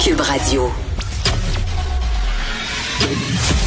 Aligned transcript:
Cube 0.00 0.20
Radio. 0.20 0.70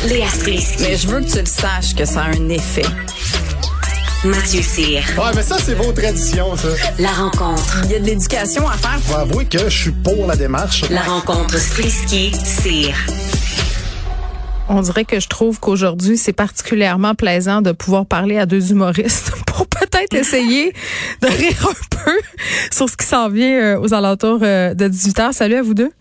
Léa 0.07 0.27
Strisky. 0.29 0.83
Mais 0.83 0.95
je 0.95 1.07
veux 1.07 1.19
que 1.19 1.29
tu 1.29 1.39
le 1.39 1.45
saches 1.45 1.93
que 1.93 2.05
ça 2.05 2.21
a 2.21 2.27
un 2.27 2.49
effet. 2.49 2.85
Mathieu 4.23 4.61
Cyr. 4.61 5.03
Ouais, 5.17 5.31
mais 5.35 5.41
ça, 5.41 5.57
c'est 5.59 5.73
vos 5.73 5.91
traditions, 5.91 6.55
ça. 6.55 6.69
La 6.99 7.11
rencontre. 7.11 7.81
Il 7.83 7.91
y 7.91 7.95
a 7.95 7.99
de 7.99 8.05
l'éducation 8.05 8.67
à 8.67 8.73
faire. 8.77 8.99
Faut 9.01 9.15
avouer 9.15 9.45
que 9.45 9.69
je 9.69 9.77
suis 9.81 9.91
pour 9.91 10.25
la 10.25 10.37
démarche. 10.37 10.89
La 10.89 11.01
rencontre 11.01 11.57
Strisky-Cyr. 11.57 12.95
On 14.69 14.81
dirait 14.81 15.05
que 15.05 15.19
je 15.19 15.27
trouve 15.27 15.59
qu'aujourd'hui, 15.59 16.17
c'est 16.17 16.33
particulièrement 16.33 17.13
plaisant 17.13 17.61
de 17.61 17.73
pouvoir 17.73 18.05
parler 18.05 18.37
à 18.37 18.45
deux 18.45 18.71
humoristes 18.71 19.31
pour 19.47 19.67
peut-être 19.67 20.13
essayer 20.13 20.73
de 21.21 21.27
rire 21.27 21.67
un 21.69 21.97
peu 21.97 22.19
sur 22.71 22.89
ce 22.89 22.95
qui 22.95 23.05
s'en 23.05 23.27
vient 23.27 23.59
euh, 23.59 23.79
aux 23.79 23.93
alentours 23.93 24.39
euh, 24.43 24.73
de 24.73 24.87
18 24.87 25.17
h. 25.17 25.33
Salut 25.33 25.55
à 25.55 25.61
vous 25.61 25.73
deux. 25.73 25.91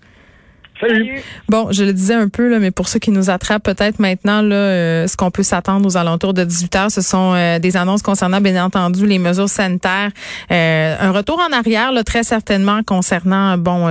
Salut. 0.80 1.20
Bon, 1.46 1.70
je 1.72 1.84
le 1.84 1.92
disais 1.92 2.14
un 2.14 2.28
peu, 2.28 2.48
là, 2.48 2.58
mais 2.58 2.70
pour 2.70 2.88
ceux 2.88 2.98
qui 2.98 3.10
nous 3.10 3.28
attrapent 3.28 3.64
peut-être 3.64 3.98
maintenant, 3.98 4.40
là, 4.40 4.54
euh, 4.54 5.06
ce 5.06 5.14
qu'on 5.14 5.30
peut 5.30 5.42
s'attendre 5.42 5.86
aux 5.86 5.98
alentours 5.98 6.32
de 6.32 6.42
18 6.42 6.76
heures, 6.76 6.90
ce 6.90 7.02
sont 7.02 7.34
euh, 7.34 7.58
des 7.58 7.76
annonces 7.76 8.00
concernant, 8.00 8.40
bien 8.40 8.64
entendu, 8.64 9.06
les 9.06 9.18
mesures 9.18 9.48
sanitaires. 9.50 10.10
Euh, 10.50 10.96
un 10.98 11.12
retour 11.12 11.38
en 11.38 11.52
arrière, 11.52 11.92
là, 11.92 12.02
très 12.02 12.22
certainement, 12.22 12.82
concernant, 12.82 13.58
bon, 13.58 13.88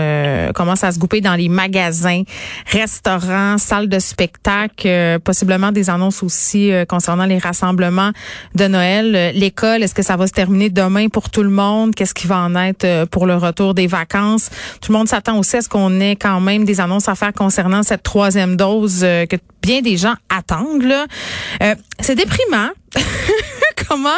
comment 0.56 0.76
ça 0.76 0.92
se 0.92 0.98
goupiller 0.98 1.22
dans 1.22 1.36
les 1.36 1.50
magasins, 1.50 2.24
restaurants, 2.66 3.58
salles 3.60 3.90
de 3.90 4.00
spectacle, 4.00 5.20
possiblement 5.24 5.72
des 5.72 5.90
annonces 5.90 6.24
aussi 6.24 6.72
concernant 6.88 7.26
les 7.26 7.38
rassemblements 7.38 8.12
de 8.56 8.68
Noël. 8.68 9.32
L'école, 9.36 9.84
est-ce 9.84 9.94
que 9.94 10.02
ça 10.02 10.16
va 10.16 10.26
se 10.28 10.32
terminer 10.32 10.70
demain 10.70 11.10
pour 11.10 11.30
tout 11.30 11.44
le 11.44 11.50
monde? 11.50 11.94
Qu'est-ce 11.94 12.14
qui 12.14 12.28
va 12.28 12.38
en 12.38 12.56
être 12.56 13.06
pour 13.06 13.28
le 13.28 13.36
retour 13.36 13.74
des 13.74 13.88
vacances? 13.88 14.50
Tout 14.82 14.92
le 14.92 14.98
monde 14.98 15.08
s'attend 15.08 15.38
aussi 15.38 15.58
à 15.58 15.62
ce 15.62 15.70
qu'on 15.70 16.00
ait 16.00 16.16
quand 16.16 16.40
même 16.40 16.66
des 16.66 16.79
annonces 16.80 17.10
à 17.10 17.16
faire 17.16 17.34
concernant 17.34 17.84
cette 17.84 18.04
troisième 18.04 18.56
dose 18.56 19.04
euh, 19.04 19.26
que 19.26 19.36
bien 19.62 19.82
des 19.82 19.98
gens 19.98 20.14
attendent. 20.30 20.84
Là. 20.84 21.06
Euh, 21.62 21.76
c'est 22.00 22.16
déprimant. 22.16 22.70
Comment? 23.88 24.10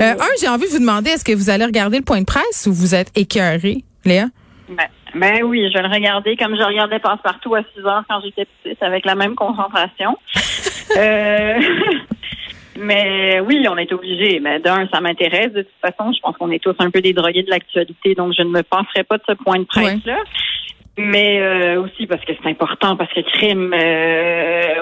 Euh, 0.00 0.14
un, 0.14 0.28
j'ai 0.40 0.48
envie 0.48 0.66
de 0.66 0.70
vous 0.70 0.78
demander, 0.78 1.10
est-ce 1.10 1.24
que 1.24 1.32
vous 1.32 1.50
allez 1.50 1.64
regarder 1.64 1.98
le 1.98 2.04
point 2.04 2.20
de 2.20 2.26
presse 2.26 2.66
ou 2.66 2.72
vous 2.72 2.94
êtes 2.94 3.10
écœuré, 3.16 3.84
Léa? 4.04 4.26
Ben, 4.68 4.86
ben, 5.14 5.42
oui, 5.44 5.68
je 5.68 5.74
vais 5.76 5.82
le 5.86 5.92
regarder 5.92 6.36
comme 6.36 6.56
je 6.56 6.62
regardais 6.62 7.00
Passe-Partout 7.00 7.54
à 7.54 7.62
6 7.74 7.84
heures 7.84 8.04
quand 8.08 8.20
j'étais 8.22 8.46
petite, 8.62 8.82
avec 8.82 9.04
la 9.04 9.16
même 9.16 9.34
concentration. 9.34 10.16
mais 12.78 13.40
oui, 13.40 13.66
on 13.68 13.76
est 13.76 13.92
obligé. 13.92 14.38
Mais 14.40 14.60
d'un, 14.60 14.88
ça 14.92 15.00
m'intéresse. 15.00 15.52
De 15.52 15.62
toute 15.62 15.80
façon, 15.80 16.12
je 16.12 16.20
pense 16.20 16.36
qu'on 16.36 16.50
est 16.50 16.62
tous 16.62 16.76
un 16.78 16.90
peu 16.90 17.00
des 17.00 17.12
drogués 17.12 17.42
de 17.42 17.50
l'actualité, 17.50 18.14
donc 18.14 18.32
je 18.36 18.42
ne 18.42 18.50
me 18.50 18.62
passerai 18.62 19.02
pas 19.04 19.18
de 19.18 19.24
ce 19.28 19.34
point 19.34 19.58
de 19.58 19.64
presse-là 19.64 20.18
mais 21.00 21.40
euh, 21.40 21.82
aussi 21.82 22.06
parce 22.06 22.24
que 22.24 22.32
c'est 22.40 22.48
important, 22.48 22.96
parce 22.96 23.12
que 23.12 23.20
crime, 23.20 23.72
euh, 23.72 24.74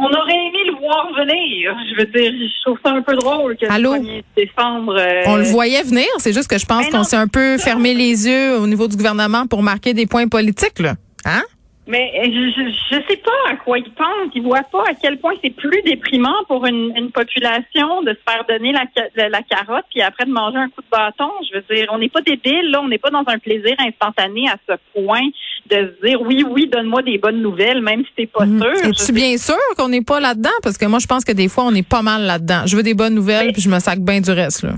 on, 0.00 0.04
aurait 0.04 0.32
aimé 0.32 0.58
le 0.66 0.78
voir 0.78 1.08
venir. 1.16 1.74
Je 1.90 1.96
veux 1.98 2.06
dire, 2.06 2.32
je 2.32 2.62
trouve 2.64 2.78
ça 2.84 2.92
un 2.92 3.02
peu 3.02 3.14
drôle 3.16 3.56
que 3.56 3.66
Allô? 3.70 3.94
le 3.94 4.00
1er 4.00 4.22
décembre. 4.36 4.96
Euh, 4.98 5.22
on 5.26 5.36
le 5.36 5.44
voyait 5.44 5.82
venir, 5.82 6.06
c'est 6.18 6.32
juste 6.32 6.48
que 6.48 6.58
je 6.58 6.66
pense 6.66 6.88
qu'on 6.88 7.04
s'est 7.04 7.16
un 7.16 7.28
peu 7.28 7.58
fermé 7.58 7.94
les 7.94 8.26
yeux 8.26 8.56
au 8.58 8.66
niveau 8.66 8.88
du 8.88 8.96
gouvernement 8.96 9.46
pour 9.46 9.62
marquer 9.62 9.94
des 9.94 10.06
points 10.06 10.28
politiques, 10.28 10.78
là. 10.78 10.94
Hein? 11.24 11.42
Mais 11.88 12.12
euh, 12.18 12.24
je, 12.26 12.70
je 12.90 12.96
sais 13.08 13.16
pas 13.16 13.50
à 13.50 13.56
quoi 13.56 13.78
ils 13.78 13.90
pensent. 13.90 14.30
Ils 14.34 14.42
voient 14.42 14.62
pas 14.70 14.84
à 14.90 14.94
quel 14.94 15.18
point 15.18 15.32
c'est 15.42 15.56
plus 15.56 15.80
déprimant 15.82 16.36
pour 16.46 16.66
une, 16.66 16.92
une, 16.94 17.10
population 17.10 18.02
de 18.02 18.10
se 18.10 18.30
faire 18.30 18.44
donner 18.46 18.72
la, 18.72 18.84
la, 19.28 19.42
carotte 19.42 19.86
puis 19.88 20.02
après 20.02 20.26
de 20.26 20.30
manger 20.30 20.58
un 20.58 20.68
coup 20.68 20.82
de 20.82 20.90
bâton. 20.90 21.30
Je 21.50 21.56
veux 21.56 21.74
dire, 21.74 21.86
on 21.90 21.96
n'est 21.96 22.10
pas 22.10 22.20
débile 22.20 22.70
là, 22.70 22.82
on 22.82 22.88
n'est 22.88 22.98
pas 22.98 23.08
dans 23.08 23.24
un 23.26 23.38
plaisir 23.38 23.74
instantané 23.78 24.50
à 24.50 24.56
ce 24.68 24.74
point 24.92 25.28
de 25.70 25.76
se 25.76 26.06
dire 26.06 26.20
oui, 26.20 26.44
oui, 26.46 26.68
donne-moi 26.70 27.00
des 27.00 27.16
bonnes 27.16 27.40
nouvelles, 27.40 27.80
même 27.80 28.04
si 28.04 28.10
t'es 28.14 28.26
pas 28.26 28.44
mhm. 28.44 28.60
sûr. 28.60 28.84
Es-tu 28.84 29.12
bien 29.12 29.38
sûr 29.38 29.56
qu'on 29.78 29.88
n'est 29.88 30.04
pas 30.04 30.20
là-dedans? 30.20 30.50
Parce 30.62 30.76
que 30.76 30.84
moi, 30.84 30.98
je 30.98 31.06
pense 31.06 31.24
que 31.24 31.32
des 31.32 31.48
fois, 31.48 31.64
on 31.64 31.74
est 31.74 31.88
pas 31.88 32.02
mal 32.02 32.22
là-dedans. 32.22 32.66
Je 32.66 32.76
veux 32.76 32.82
des 32.82 32.94
bonnes 32.94 33.14
nouvelles, 33.14 33.54
puis 33.54 33.62
je 33.62 33.70
me 33.70 33.78
sac 33.78 33.98
bien 34.00 34.20
du 34.20 34.30
reste, 34.30 34.62
là. 34.62 34.74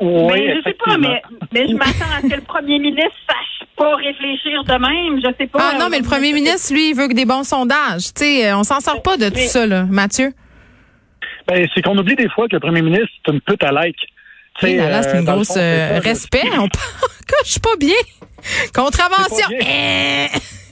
Oui, 0.00 0.32
mais 0.32 0.56
je 0.56 0.62
sais 0.62 0.76
pas, 0.84 0.98
mais, 0.98 1.22
mais 1.52 1.68
je 1.68 1.74
m'attends 1.74 2.12
à 2.16 2.20
ce 2.22 2.26
que 2.28 2.34
le 2.34 2.42
premier 2.42 2.78
ministre 2.78 3.16
sache 3.28 3.68
pas 3.76 3.94
réfléchir 3.96 4.64
de 4.64 4.72
même. 4.72 5.20
Je 5.20 5.28
sais 5.38 5.46
pas. 5.46 5.70
Ah 5.72 5.78
non, 5.78 5.88
mais 5.90 5.98
le 5.98 6.04
premier 6.04 6.32
ministre, 6.32 6.72
lui, 6.72 6.90
il 6.90 6.94
veut 6.96 7.08
que 7.08 7.14
des 7.14 7.24
bons 7.24 7.44
sondages. 7.44 8.12
Tu 8.14 8.24
sais, 8.24 8.52
on 8.54 8.64
s'en 8.64 8.80
sort 8.80 9.02
pas 9.02 9.16
de 9.16 9.28
tout 9.28 9.46
ça, 9.46 9.66
là. 9.66 9.84
Mathieu? 9.84 10.32
Ben, 11.46 11.68
c'est 11.74 11.82
qu'on 11.82 11.96
oublie 11.96 12.16
des 12.16 12.28
fois 12.30 12.48
que 12.48 12.56
le 12.56 12.60
premier 12.60 12.82
ministre, 12.82 13.08
c'est 13.24 13.32
une 13.32 13.40
pute 13.40 13.62
à 13.62 13.70
like. 13.70 13.96
Oui, 14.62 14.76
là, 14.76 15.02
c'est 15.02 15.18
une 15.18 15.24
grosse 15.24 15.56
euh, 15.56 15.98
respect. 15.98 16.42
On 16.58 16.68
suis 17.44 17.60
pas 17.60 17.76
bien. 17.78 17.94
Contravention. 18.74 19.48
Eh! 19.60 20.23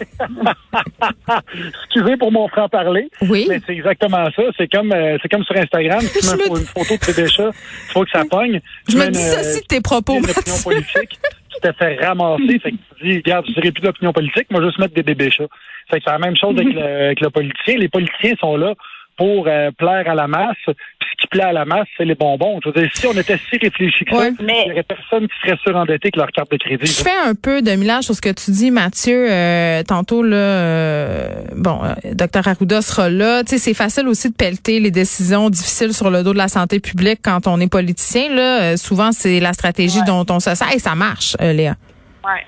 Excusez 1.84 2.16
pour 2.16 2.32
mon 2.32 2.48
franc-parler. 2.48 3.08
Oui. 3.22 3.46
Mais 3.48 3.60
c'est 3.66 3.72
exactement 3.72 4.24
ça. 4.34 4.42
C'est 4.56 4.70
comme, 4.70 4.92
euh, 4.92 5.16
c'est 5.22 5.28
comme 5.28 5.44
sur 5.44 5.56
Instagram. 5.56 6.00
Tu 6.00 6.26
mets 6.26 6.46
une 6.46 6.66
photo 6.66 6.94
de 6.94 7.12
tes 7.12 7.22
il 7.22 7.92
faut 7.92 8.04
que 8.04 8.10
ça 8.10 8.24
pogne. 8.24 8.60
Je 8.88 8.96
me 8.96 9.08
dis 9.10 9.18
ça 9.18 9.42
de 9.42 9.66
tes 9.66 9.80
propos, 9.80 10.18
une 10.18 10.24
opinion 10.24 10.62
politique. 10.62 11.18
tu 11.54 11.60
te 11.60 11.72
fais 11.78 11.96
ramasser. 11.96 12.58
fait 12.58 12.72
que 12.72 12.76
tu 12.98 13.04
dis, 13.04 13.16
regarde, 13.16 13.46
je 13.48 13.52
dirais 13.54 13.72
plus 13.72 13.82
d'opinion 13.82 14.12
politique, 14.12 14.46
moi, 14.50 14.62
juste 14.62 14.78
mettre 14.78 14.94
des 14.94 15.02
bébés 15.02 15.30
chats. 15.30 15.48
Fait 15.90 15.98
que 15.98 16.04
c'est 16.06 16.12
la 16.12 16.18
même 16.18 16.36
chose 16.36 16.56
avec 16.58 16.72
le, 16.74 16.82
avec 16.82 17.20
le 17.20 17.30
politicien. 17.30 17.76
Les 17.78 17.88
politiciens 17.88 18.34
sont 18.40 18.56
là 18.56 18.74
pour 19.16 19.46
euh, 19.46 19.70
plaire 19.76 20.08
à 20.08 20.14
la 20.14 20.26
masse. 20.26 20.56
Puis 20.66 20.74
ce 20.74 21.22
qui 21.22 21.26
plaît 21.28 21.44
à 21.44 21.52
la 21.52 21.64
masse, 21.64 21.86
c'est 21.96 22.04
les 22.04 22.14
bonbons. 22.14 22.60
Je 22.64 22.70
veux 22.70 22.80
dire, 22.80 22.90
si 22.94 23.06
on 23.06 23.12
était 23.12 23.38
si 23.50 23.58
réfléchi 23.58 24.04
que 24.04 24.16
ça, 24.16 24.28
il 24.28 24.44
n'y 24.44 24.72
aurait 24.72 24.82
personne 24.82 25.28
qui 25.28 25.34
serait 25.42 25.58
surendetté 25.62 26.06
avec 26.06 26.16
leur 26.16 26.30
carte 26.30 26.50
de 26.50 26.56
crédit. 26.56 26.86
Je 26.86 27.02
fais 27.02 27.10
un 27.26 27.34
peu 27.34 27.62
de 27.62 27.72
millage 27.72 28.04
sur 28.04 28.14
ce 28.14 28.20
que 28.20 28.30
tu 28.30 28.50
dis, 28.50 28.70
Mathieu. 28.70 29.30
Euh, 29.30 29.82
tantôt, 29.82 30.22
là, 30.22 30.36
euh, 30.36 31.28
bon, 31.56 31.80
docteur 32.12 32.48
Arruda 32.48 32.82
sera 32.82 33.08
là. 33.08 33.44
Tu 33.44 33.50
sais, 33.50 33.58
c'est 33.58 33.74
facile 33.74 34.08
aussi 34.08 34.30
de 34.30 34.34
pelleter 34.34 34.80
les 34.80 34.90
décisions 34.90 35.50
difficiles 35.50 35.92
sur 35.92 36.10
le 36.10 36.22
dos 36.22 36.32
de 36.32 36.38
la 36.38 36.48
santé 36.48 36.80
publique 36.80 37.20
quand 37.22 37.46
on 37.46 37.60
est 37.60 37.70
politicien. 37.70 38.34
Là, 38.34 38.76
souvent, 38.76 39.12
c'est 39.12 39.40
la 39.40 39.52
stratégie 39.52 40.02
dont 40.06 40.24
on 40.30 40.40
se 40.40 40.54
sert 40.54 40.72
et 40.74 40.78
ça 40.78 40.94
marche, 40.94 41.36
Léa. 41.40 41.76
Ouais. 42.24 42.44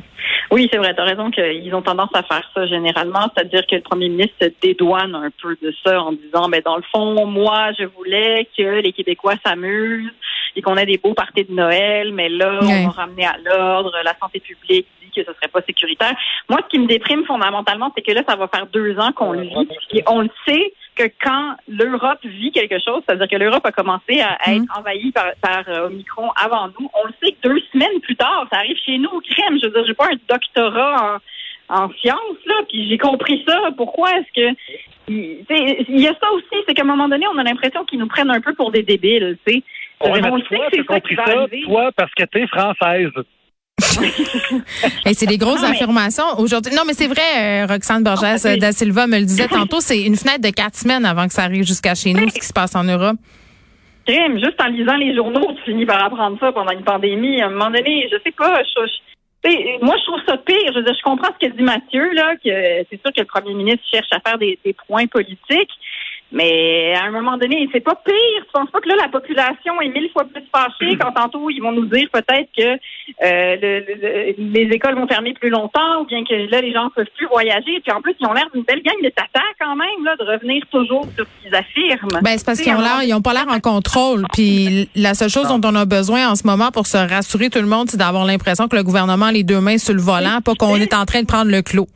Oui, 0.51 0.69
c'est 0.71 0.79
vrai, 0.79 0.95
tu 0.95 1.01
as 1.01 1.05
raison 1.05 1.31
qu'ils 1.31 1.75
ont 1.75 1.83
tendance 1.83 2.11
à 2.15 2.23
faire 2.23 2.49
ça 2.55 2.67
généralement, 2.67 3.31
c'est-à-dire 3.35 3.67
que 3.67 3.75
le 3.77 3.83
premier 3.83 4.09
ministre 4.09 4.37
se 4.41 4.49
dédouane 4.62 5.15
un 5.15 5.31
peu 5.43 5.57
de 5.61 5.75
ça 5.85 6.01
en 6.01 6.12
disant, 6.12 6.49
mais 6.49 6.61
dans 6.61 6.77
le 6.77 6.85
fond, 6.93 7.27
moi, 7.27 7.73
je 7.79 7.85
voulais 7.85 8.49
que 8.57 8.81
les 8.81 8.93
Québécois 8.93 9.35
s'amusent 9.45 10.12
et 10.57 10.63
qu'on 10.63 10.77
ait 10.77 10.87
des 10.87 10.99
beaux 10.99 11.15
parties 11.15 11.45
de 11.45 11.53
Noël, 11.53 12.13
mais 12.13 12.29
là, 12.29 12.59
on 12.61 12.87
va 12.87 12.91
ramener 12.91 13.27
à 13.27 13.37
l'ordre, 13.45 13.93
la 14.05 14.15
santé 14.19 14.41
publique 14.41 14.87
dit 15.03 15.11
que 15.15 15.25
ce 15.25 15.33
serait 15.35 15.49
pas 15.49 15.63
sécuritaire. 15.63 16.15
Moi, 16.49 16.61
ce 16.65 16.69
qui 16.69 16.79
me 16.79 16.87
déprime 16.87 17.25
fondamentalement, 17.25 17.93
c'est 17.97 18.03
que 18.03 18.13
là, 18.13 18.23
ça 18.29 18.37
va 18.37 18.49
faire 18.49 18.67
deux 18.67 18.99
ans 18.99 19.13
qu'on 19.13 19.33
le 19.33 19.43
vit 19.43 19.69
et 19.93 20.03
on 20.07 20.21
le 20.21 20.31
sait 20.47 20.73
que 20.95 21.05
quand 21.21 21.57
l'Europe 21.67 22.21
vit 22.25 22.53
quelque 22.53 22.79
chose, 22.79 23.03
c'est-à-dire 23.07 23.29
que 23.29 23.37
l'Europe 23.37 23.67
a 23.67 23.73
commencé 23.73 24.21
à, 24.21 24.39
être 24.47 24.63
mm. 24.63 24.79
envahie 24.79 25.11
par, 25.11 25.27
par 25.41 25.65
euh, 25.69 25.87
Omicron 25.87 26.31
avant 26.37 26.69
nous, 26.69 26.89
on 26.95 27.07
le 27.07 27.15
sait 27.23 27.33
que 27.33 27.49
deux 27.49 27.61
semaines 27.73 28.01
plus 28.03 28.17
tard, 28.17 28.47
ça 28.53 28.59
arrive 28.59 28.77
chez 28.85 28.99
nous 28.99 29.11
au 29.11 29.21
crème. 29.21 29.59
Je 29.61 29.67
veux 29.67 29.73
dire, 29.73 29.85
j'ai 29.87 29.95
pas 29.95 30.07
un 30.07 30.17
doctorat 30.29 31.21
en, 31.69 31.85
en 31.85 31.91
sciences, 31.95 32.47
là, 32.47 32.55
puis 32.69 32.89
j'ai 32.89 32.99
compris 32.99 33.45
ça. 33.47 33.71
Pourquoi 33.77 34.11
est-ce 34.13 34.41
que 34.41 34.57
il 35.09 36.01
y 36.01 36.07
a 36.07 36.15
ça 36.15 36.33
aussi, 36.33 36.65
c'est 36.67 36.75
qu'à 36.75 36.83
un 36.83 36.87
moment 36.87 37.09
donné, 37.09 37.27
on 37.27 37.37
a 37.37 37.43
l'impression 37.43 37.85
qu'ils 37.85 37.99
nous 37.99 38.07
prennent 38.07 38.31
un 38.31 38.41
peu 38.41 38.55
pour 38.55 38.71
des 38.71 38.83
débiles, 38.83 39.37
tu 39.47 39.55
sais. 39.55 39.63
Sait 40.03 40.56
que 40.56 40.65
c'est 40.72 40.84
compris 40.84 41.16
ça, 41.16 41.34
toi, 41.65 41.91
parce 41.97 42.12
que 42.15 42.25
t'es 42.25 42.47
française. 42.47 43.12
Et 45.06 45.15
c'est 45.15 45.27
des 45.27 45.38
grosses 45.38 45.65
affirmations 45.65 46.38
aujourd'hui. 46.38 46.72
Non, 46.75 46.82
mais 46.87 46.94
c'est 46.94 47.09
vrai, 47.09 47.65
euh, 47.65 47.66
Roxane 47.66 48.05
Borges 48.05 48.44
ah, 48.44 48.56
da 48.56 48.72
Silva 48.72 49.06
me 49.06 49.19
le 49.19 49.25
disait 49.25 49.49
tantôt, 49.50 49.81
c'est 49.81 50.03
une 50.03 50.16
fenêtre 50.16 50.43
de 50.43 50.50
quatre 50.50 50.77
semaines 50.77 51.05
avant 51.05 51.27
que 51.27 51.32
ça 51.32 51.43
arrive 51.43 51.65
jusqu'à 51.65 51.94
chez 51.94 52.12
nous, 52.12 52.28
ce 52.28 52.38
qui 52.38 52.47
se 52.47 52.53
passe 52.53 52.77
en 52.77 52.84
Europe. 52.84 53.16
Juste 54.06 54.60
en 54.60 54.66
lisant 54.69 54.97
les 54.97 55.15
journaux, 55.15 55.53
tu 55.56 55.62
finis 55.71 55.87
par 55.87 56.05
apprendre 56.05 56.38
ça 56.38 56.53
pendant 56.53 56.72
une 56.72 56.84
pandémie. 56.84 57.41
À 57.41 57.47
un 57.47 57.50
moment 57.50 57.71
donné, 57.71 58.06
je 58.12 58.16
sais 58.25 58.32
pas, 58.32 58.62
moi, 59.82 59.97
je 59.99 60.05
trouve 60.05 60.21
ça 60.26 60.37
pire. 60.38 60.72
Je, 60.75 60.81
je 60.81 61.03
comprends 61.03 61.31
ce 61.41 61.47
que 61.47 61.53
dit 61.53 61.62
Mathieu, 61.62 62.12
là, 62.12 62.34
que 62.37 62.87
c'est 62.91 63.00
sûr 63.00 63.12
que 63.12 63.21
le 63.21 63.26
premier 63.26 63.55
ministre 63.55 63.85
cherche 63.90 64.08
à 64.12 64.20
faire 64.20 64.38
des 64.38 64.58
points 64.87 65.06
politiques. 65.06 65.73
Mais 66.32 66.94
à 66.94 67.05
un 67.05 67.11
moment 67.11 67.37
donné, 67.37 67.69
c'est 67.73 67.81
pas 67.81 67.94
pire. 68.05 68.15
Tu 68.44 68.53
penses 68.53 68.71
pas 68.71 68.81
que 68.81 68.88
là, 68.88 68.97
la 68.97 69.09
population 69.09 69.81
est 69.81 69.88
mille 69.88 70.11
fois 70.12 70.25
plus 70.25 70.43
fâchée 70.53 70.97
quand 70.99 71.12
tantôt 71.12 71.49
ils 71.49 71.61
vont 71.61 71.73
nous 71.73 71.87
dire 71.87 72.09
peut-être 72.12 72.49
que 72.56 72.79
euh, 73.23 73.81
les 74.37 74.69
écoles 74.73 74.97
vont 74.97 75.06
fermer 75.06 75.35
plus 75.35 75.50
longtemps 75.50 76.00
ou 76.00 76.06
bien 76.06 76.25
que 76.25 76.35
là, 76.50 76.61
les 76.61 76.73
gens 76.73 76.85
ne 76.85 76.91
peuvent 76.91 77.06
plus 77.17 77.29
voyager. 77.29 77.81
Puis 77.81 77.93
en 77.93 78.00
plus, 78.00 78.17
ils 78.21 78.26
ont 78.26 78.32
l'air 78.32 78.49
d'une 78.53 78.65
belle 78.65 78.82
gang 78.82 79.00
de 79.03 79.11
tata 79.11 79.43
quand 79.61 79.76
même, 79.76 80.05
là, 80.05 80.17
de 80.17 80.25
revenir 80.25 80.62
toujours 80.73 81.06
sur 81.15 81.25
ce 81.25 81.44
qu'ils 81.44 81.55
affirment. 81.55 82.21
Ben, 82.23 82.37
c'est 82.37 82.47
parce 82.47 82.61
qu'ils 82.61 82.75
ont 82.75 82.81
l'air, 82.81 83.03
ils 83.05 83.15
ont 83.15 83.23
pas 83.23 83.32
l'air 83.32 83.49
en 83.49 83.61
contrôle. 83.61 84.25
Puis 84.32 84.88
la 84.97 85.15
seule 85.15 85.31
chose 85.31 85.47
dont 85.49 85.61
on 85.65 85.75
a 85.76 85.85
besoin 85.85 86.29
en 86.29 86.35
ce 86.35 86.47
moment 86.47 86.71
pour 86.73 86.87
se 86.87 86.97
rassurer 86.97 87.49
tout 87.49 87.61
le 87.61 87.67
monde, 87.67 87.91
c'est 87.91 87.97
d'avoir 87.97 88.25
l'impression 88.25 88.67
que 88.67 88.75
le 88.75 88.82
gouvernement 88.82 89.26
a 89.26 89.32
les 89.32 89.44
deux 89.44 89.61
mains 89.61 89.79
sur 89.79 89.94
le 89.94 90.00
volant, 90.00 90.41
pas 90.44 90.55
qu'on 90.55 90.76
est 90.76 90.94
en 90.94 91.05
train 91.05 91.23
de 91.23 91.26
prendre 91.26 91.50
le 91.50 91.62
clos. 91.62 91.87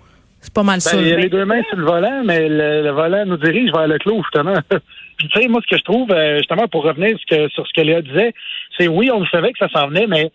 C'est 0.49 0.55
pas 0.55 0.63
mal 0.63 0.77
ben, 0.77 0.81
ça. 0.81 0.97
Il 0.97 1.07
y 1.07 1.13
a 1.13 1.17
les 1.17 1.29
deux 1.29 1.45
mains 1.45 1.63
sur 1.69 1.77
le 1.77 1.85
volant, 1.85 2.23
mais 2.25 2.49
le, 2.49 2.91
volant 2.91 3.27
nous 3.27 3.37
dirige 3.37 3.71
vers 3.71 3.87
le 3.87 3.99
clos, 3.99 4.23
justement. 4.23 4.55
Puis 5.19 5.29
tu 5.29 5.43
sais, 5.43 5.47
moi, 5.47 5.61
ce 5.63 5.69
que 5.69 5.77
je 5.77 5.85
trouve, 5.85 6.11
euh, 6.11 6.39
justement, 6.39 6.67
pour 6.69 6.85
revenir 6.85 7.19
sur 7.29 7.67
ce 7.67 7.73
que 7.75 7.83
Léa 7.83 8.01
disait, 8.01 8.33
c'est 8.79 8.89
oui, 8.89 9.11
on 9.13 9.27
savait 9.27 9.53
que 9.53 9.59
ça 9.59 9.69
s'en 9.69 9.89
venait, 9.89 10.07
mais 10.07 10.33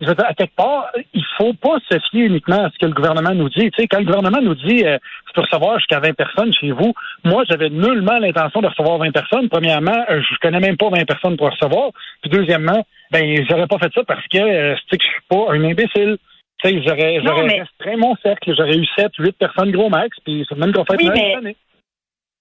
je 0.00 0.06
veux 0.06 0.14
dire, 0.14 0.26
à 0.26 0.34
quelque 0.34 0.54
part, 0.54 0.92
il 1.14 1.24
faut 1.36 1.54
pas 1.54 1.78
se 1.90 1.98
fier 2.10 2.26
uniquement 2.26 2.64
à 2.64 2.70
ce 2.70 2.78
que 2.78 2.86
le 2.86 2.92
gouvernement 2.92 3.34
nous 3.34 3.48
dit. 3.48 3.72
Tu 3.72 3.82
sais, 3.82 3.88
quand 3.88 3.98
le 3.98 4.04
gouvernement 4.04 4.40
nous 4.40 4.54
dit 4.54 4.84
euh, 4.84 4.98
tu 5.26 5.32
peux 5.34 5.40
recevoir 5.40 5.78
jusqu'à 5.78 5.98
20 5.98 6.12
personnes 6.12 6.52
chez 6.52 6.70
vous, 6.70 6.94
moi, 7.24 7.42
j'avais 7.48 7.70
nullement 7.70 8.18
l'intention 8.20 8.60
de 8.60 8.68
recevoir 8.68 8.98
20 8.98 9.10
personnes. 9.10 9.48
Premièrement, 9.48 10.04
euh, 10.10 10.20
je 10.20 10.36
connais 10.40 10.60
même 10.60 10.76
pas 10.76 10.90
20 10.90 11.06
personnes 11.06 11.36
pour 11.36 11.50
recevoir. 11.50 11.90
Puis 12.22 12.30
deuxièmement, 12.30 12.86
ben, 13.10 13.44
j'aurais 13.50 13.66
pas 13.66 13.78
fait 13.78 13.92
ça 13.92 14.04
parce 14.04 14.26
que 14.28 14.38
euh, 14.38 14.76
sais 14.88 14.96
que 14.96 15.04
je 15.04 15.10
suis 15.10 15.22
pas 15.28 15.46
un 15.50 15.64
imbécile. 15.64 16.18
Tu 16.62 16.68
sais, 16.68 16.82
j'aurais, 16.82 17.20
mais- 17.44 17.60
restreint 17.60 17.96
mon 17.96 18.16
cercle. 18.16 18.54
J'aurais 18.56 18.76
eu 18.76 18.86
7, 18.96 19.12
8 19.18 19.36
personnes 19.36 19.72
gros 19.72 19.88
max, 19.88 20.16
puis 20.24 20.44
c'est 20.48 20.56
même 20.56 20.72
qu'on 20.72 20.84
fait 20.84 20.96
Oui, 20.98 21.10
mais-. 21.42 21.56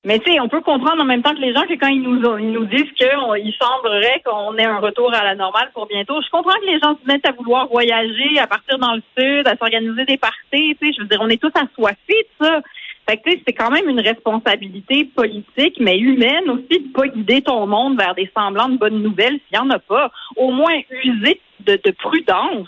Mais 0.05 0.19
tu 0.19 0.31
sais, 0.31 0.39
on 0.39 0.47
peut 0.47 0.61
comprendre 0.61 1.01
en 1.01 1.05
même 1.05 1.23
temps 1.23 1.33
que 1.33 1.41
les 1.41 1.51
gens 1.51 1.63
que 1.63 1.73
quand 1.73 1.87
ils 1.87 2.03
nous 2.03 2.37
ils 2.37 2.51
nous 2.51 2.65
disent 2.65 2.91
qu'il 2.95 3.53
semblerait 3.59 4.21
qu'on 4.23 4.55
ait 4.55 4.63
un 4.65 4.77
retour 4.77 5.11
à 5.11 5.23
la 5.23 5.33
normale 5.33 5.71
pour 5.73 5.87
bientôt. 5.87 6.21
Je 6.21 6.29
comprends 6.29 6.53
que 6.59 6.65
les 6.67 6.79
gens 6.79 6.95
se 6.95 7.07
mettent 7.11 7.27
à 7.27 7.31
vouloir 7.31 7.67
voyager, 7.67 8.37
à 8.37 8.45
partir 8.45 8.77
dans 8.77 8.93
le 8.93 9.01
sud, 9.17 9.47
à 9.47 9.57
s'organiser 9.57 10.05
des 10.05 10.17
parties. 10.17 10.77
Tu 10.79 10.87
sais, 10.87 10.93
je 10.95 11.01
veux 11.01 11.07
dire, 11.07 11.17
on 11.21 11.29
est 11.29 11.41
tous 11.41 11.51
assoiffés 11.55 12.27
de 12.39 12.45
ça. 12.45 12.61
Fait 13.09 13.17
que 13.17 13.23
tu 13.23 13.31
sais, 13.31 13.43
c'est 13.47 13.53
quand 13.53 13.71
même 13.71 13.89
une 13.89 13.99
responsabilité 13.99 15.05
politique, 15.05 15.77
mais 15.79 15.97
humaine 15.97 16.51
aussi, 16.51 16.81
de 16.81 16.91
pas 16.93 17.07
guider 17.07 17.41
ton 17.41 17.65
monde 17.65 17.97
vers 17.97 18.13
des 18.13 18.29
semblants 18.37 18.69
de 18.69 18.77
bonnes 18.77 19.01
nouvelles 19.01 19.39
s'il 19.47 19.55
y 19.55 19.59
en 19.59 19.71
a 19.71 19.79
pas. 19.79 20.11
Au 20.35 20.51
moins 20.51 20.75
user 21.03 21.41
de, 21.61 21.79
de 21.83 21.91
prudence. 21.91 22.67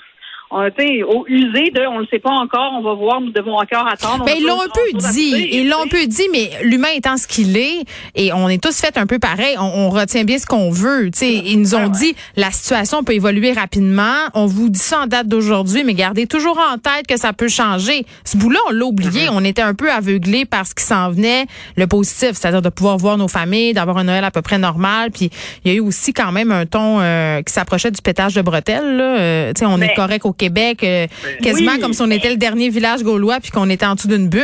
On, 0.50 0.60
au 0.60 1.26
usé 1.28 1.72
de, 1.72 1.86
on 1.88 2.00
le 2.00 2.08
sait 2.10 2.20
pas 2.20 2.32
encore, 2.32 2.72
on 2.74 2.82
va 2.82 2.94
voir, 2.94 3.20
nous 3.20 3.32
devons 3.32 3.56
encore 3.56 3.86
attendre. 3.86 4.20
On 4.22 4.26
Ben, 4.26 4.36
ils 4.38 4.46
l'ont 4.46 4.62
un 4.62 4.70
peu 4.70 4.98
dit. 5.12 5.50
Ils 5.52 5.70
l'ont 5.70 5.84
un 5.84 5.88
peu 5.88 6.06
dit, 6.08 6.28
mais 6.32 6.50
l'humain 6.64 6.88
étant 6.96 7.18
ce 7.18 7.28
qu'il 7.28 7.58
est, 7.58 7.84
et 8.16 8.32
on 8.32 8.48
est 8.48 8.62
tous 8.64 8.80
fait 8.80 8.98
un 8.98 9.06
peu 9.06 9.20
pareil, 9.20 9.56
on, 9.60 9.64
on 9.64 9.90
retient 9.90 10.24
bien 10.24 10.38
ce 10.38 10.46
qu'on 10.46 10.72
veut. 10.72 11.10
Sais, 11.14 11.34
ils 11.34 11.60
nous 11.60 11.76
ont 11.76 11.90
dit 11.90 12.16
la 12.38 12.52
situation 12.52 13.04
peut 13.04 13.14
évoluer 13.14 13.52
rapidement. 13.52 14.16
On 14.34 14.46
vous 14.46 14.70
dit 14.70 14.80
ça 14.80 15.02
en 15.02 15.08
date 15.08 15.28
d'aujourd'hui, 15.28 15.84
mais 15.84 15.94
gardez 15.94 16.28
toujours 16.28 16.58
en 16.58 16.78
tête 16.78 17.08
que 17.08 17.18
ça 17.18 17.34
peut 17.34 17.50
changer. 17.50 18.06
Ce 18.24 18.38
bout-là, 18.38 18.60
on 18.70 18.72
l'a 18.72 18.86
oublié. 18.86 19.28
On 19.30 19.44
était 19.44 19.62
un 19.62 19.74
peu 19.74 19.92
aveuglés 19.92 20.46
par 20.46 20.66
ce 20.66 20.74
qui 20.74 20.84
s'en 20.84 21.12
venait, 21.12 21.46
le 21.76 21.88
positif, 21.88 22.32
c'est-à-dire 22.34 22.62
de 22.62 22.70
pouvoir 22.70 22.98
voir 22.98 23.18
nos 23.18 23.28
familles, 23.28 23.74
d'avoir 23.74 23.98
un 23.98 24.06
Noël 24.06 24.24
à 24.24 24.32
peu 24.32 24.42
près 24.42 24.58
normal. 24.58 25.12
Puis 25.12 25.30
il 25.66 25.72
y 25.72 25.76
a 25.76 25.78
eu 25.78 25.82
aussi 25.82 26.14
quand 26.14 26.32
même 26.32 26.52
un 26.52 26.66
ton 26.66 27.00
euh, 27.02 27.42
qui 27.42 27.52
s'approchait 27.54 27.92
du 27.92 28.02
pétage 28.02 28.34
de 28.34 28.42
bretelles. 28.42 28.96
Là. 28.96 29.18
Euh, 29.20 29.54
on 29.64 29.78
est 29.82 29.88
Mais- 29.88 29.94
correct 29.94 30.26
au 30.26 30.34
Québec, 30.38 30.84
euh, 30.84 31.08
quasiment 31.44 31.74
Oui. 31.74 31.80
comme 31.80 31.94
si 31.94 32.02
on 32.02 32.10
était 32.12 32.30
le 32.30 32.38
dernier 32.38 32.70
village 32.70 33.04
gaulois 33.04 33.40
puis 33.42 33.52
qu'on 33.52 33.70
était 33.70 33.86
en 33.86 33.96
dessous 33.96 34.08
d'une 34.08 34.30
bulle. 34.30 34.42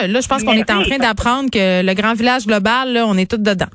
Là, 0.00 0.06
là 0.08 0.20
je 0.20 0.26
pense 0.28 0.42
qu'on 0.42 0.52
est 0.54 0.70
en 0.70 0.82
train 0.82 0.98
d'apprendre 0.98 1.50
que 1.50 1.82
le 1.84 1.94
grand 1.94 2.14
village 2.14 2.46
global, 2.46 2.92
là, 2.92 3.06
on 3.06 3.16
est 3.16 3.30
tous 3.30 3.38
dedans. 3.38 3.66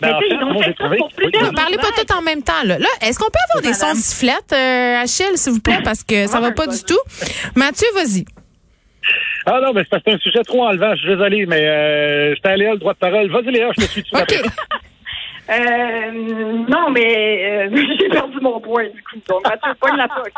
Ben, 0.00 0.08
Mais 0.08 0.14
en 0.14 0.18
tu 0.18 0.24
sais, 0.24 0.28
fait, 0.28 0.36
ils 0.40 0.44
ont 0.44 0.52
moi, 0.52 0.62
fait 0.62 0.70
j'ai 0.70 0.76
ça 0.76 0.84
trouvé 0.84 0.96
pour 0.98 1.08
qu'il- 1.08 1.16
plusieurs 1.30 1.52
Ne 1.52 1.56
parlez 1.56 1.76
pas 1.78 1.88
tout 1.96 2.14
en 2.18 2.22
même 2.22 2.42
temps. 2.42 2.62
Là, 2.64 2.78
là 2.78 2.88
est-ce 3.02 3.18
qu'on 3.18 3.30
peut 3.30 3.38
avoir 3.54 3.62
des 3.62 3.78
sons 3.78 3.92
de 3.94 3.98
sifflette, 3.98 4.52
euh, 4.52 5.02
Achille, 5.02 5.36
s'il 5.36 5.52
vous 5.52 5.60
plaît, 5.60 5.80
parce 5.84 6.02
que 6.02 6.26
ça 6.26 6.38
va 6.40 6.52
pas 6.52 6.66
du 6.66 6.82
tout. 6.82 6.98
Mathieu, 7.54 7.86
vas-y. 7.94 8.24
Ah 9.46 9.60
non, 9.62 9.72
mais 9.72 9.82
c'est 9.82 9.90
parce 9.90 10.02
que 10.02 10.10
c'est 10.10 10.16
un 10.16 10.18
sujet 10.18 10.42
trop 10.44 10.64
enlevant. 10.66 10.92
Je 10.96 11.00
suis 11.00 11.08
désolé, 11.08 11.46
mais 11.46 11.64
euh, 11.66 12.34
j'étais 12.34 12.48
allé 12.48 12.66
à 12.66 12.72
le 12.72 12.78
droit 12.78 12.92
de 12.92 12.98
parole. 12.98 13.30
Vas-y, 13.30 13.52
Léa, 13.52 13.68
je 13.78 13.84
te 13.86 13.90
suis 13.90 14.02
tout 14.02 14.16
OK. 14.16 14.34
Euh, 15.48 16.10
non, 16.68 16.90
mais 16.90 17.68
euh, 17.70 17.76
j'ai 18.00 18.08
perdu 18.08 18.38
mon 18.40 18.60
point, 18.60 18.88
du 18.88 19.02
coup. 19.02 19.16
Donc, 19.28 19.44
Mathieu, 19.44 19.72
pogne 19.80 19.96
la 19.96 20.08
poche. 20.08 20.32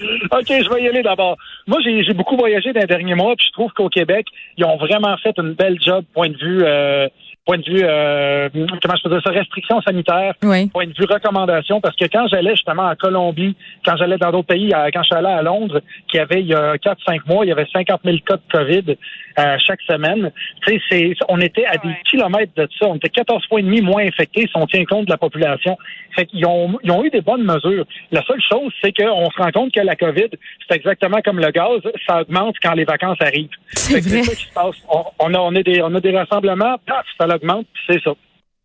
OK, 0.30 0.46
je 0.48 0.72
vais 0.72 0.82
y 0.82 0.88
aller 0.88 1.02
d'abord. 1.02 1.36
Moi, 1.66 1.78
j'ai 1.82 2.04
j'ai 2.04 2.12
beaucoup 2.12 2.36
voyagé 2.36 2.72
dans 2.72 2.80
les 2.80 2.86
derniers 2.86 3.14
mois, 3.14 3.34
puis 3.36 3.46
je 3.48 3.52
trouve 3.52 3.72
qu'au 3.72 3.88
Québec, 3.88 4.26
ils 4.56 4.64
ont 4.64 4.76
vraiment 4.76 5.16
fait 5.18 5.34
une 5.38 5.54
belle 5.54 5.78
job, 5.80 6.04
point 6.14 6.28
de 6.28 6.36
vue, 6.36 6.62
euh, 6.62 7.08
point 7.46 7.58
de 7.58 7.64
vue, 7.64 7.80
euh, 7.82 8.48
comment 8.52 8.96
je 8.96 9.02
peux 9.04 9.08
dire 9.10 9.22
ça, 9.24 9.30
restrictions 9.30 9.80
sanitaires, 9.82 10.34
Oui. 10.42 10.66
point 10.68 10.86
de 10.86 10.92
vue 10.92 11.06
recommandation, 11.08 11.80
parce 11.80 11.94
que 11.96 12.04
quand 12.06 12.26
j'allais 12.28 12.50
justement 12.56 12.82
en 12.88 12.94
Colombie, 12.96 13.54
quand 13.84 13.96
j'allais 13.96 14.18
dans 14.18 14.32
d'autres 14.32 14.48
pays, 14.48 14.70
quand 14.92 15.02
je 15.02 15.06
suis 15.06 15.14
allé 15.14 15.28
à 15.28 15.42
Londres, 15.42 15.80
qui 16.10 16.18
avait 16.18 16.40
il 16.40 16.48
y 16.48 16.54
a 16.54 16.74
4-5 16.76 17.20
mois, 17.26 17.44
il 17.44 17.48
y 17.48 17.52
avait 17.52 17.66
50 17.72 18.00
000 18.04 18.16
cas 18.26 18.36
de 18.36 18.42
COVID 18.52 18.96
euh, 19.38 19.56
chaque 19.58 19.80
semaine. 19.82 20.32
Tu 20.66 20.72
sais, 20.74 20.80
c'est, 20.90 21.14
on 21.28 21.40
était 21.40 21.66
à 21.66 21.76
des 21.78 21.86
Ouais. 21.88 22.00
kilomètres 22.10 22.52
de 22.56 22.68
ça. 22.80 22.86
On 22.88 22.96
était 22.96 23.10
14 23.10 23.46
fois 23.46 23.60
et 23.60 23.62
demi 23.62 23.80
moins 23.80 24.02
infectés 24.02 24.42
si 24.48 24.52
on 24.56 24.66
tient 24.66 24.84
compte 24.84 25.04
de 25.06 25.10
la 25.12 25.18
population. 25.18 25.76
Fait 26.16 26.26
qu'ils 26.26 26.44
ont, 26.46 26.78
ils 26.82 26.90
ont 26.90 27.04
eu 27.04 27.10
des 27.10 27.20
bonnes 27.20 27.44
mesures. 27.44 27.84
La 28.10 28.22
seule 28.24 28.40
chose, 28.50 28.72
c'est 28.82 28.92
qu'on 28.96 29.30
se 29.30 29.36
rend 29.40 29.52
compte 29.52 29.72
que 29.72 29.80
la 29.80 29.94
COVID, 29.94 30.30
c'est 30.68 30.76
exactement 30.76 31.18
comme 31.24 31.38
le 31.38 31.50
gaz, 31.50 31.80
ça 32.08 32.22
augmente 32.22 32.56
quand 32.62 32.72
les 32.72 32.84
vacances 32.84 33.18
arrivent. 33.20 33.50
C'est 33.68 34.00
vrai. 34.00 34.22
ça 34.22 34.34
qui 34.34 34.46
se 34.46 34.52
passe. 34.52 34.82
On, 34.90 35.04
on 35.20 35.34
a, 35.34 35.38
on, 35.38 35.54
a 35.54 35.62
des, 35.62 35.80
on 35.82 35.94
a 35.94 36.00
des 36.00 36.16
rassemblements, 36.16 36.76
paf, 36.86 37.04
ça 37.20 37.26
augmente, 37.36 37.66
puis 37.72 37.82
c'est 37.88 38.02
ça. 38.02 38.12